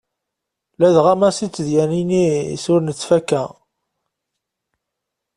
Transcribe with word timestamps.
Ladɣa 0.79 1.13
Massi 1.21 1.47
d 1.47 1.51
tedyanin-is 1.53 2.65
ur 2.73 2.81
nettfakka. 2.81 3.43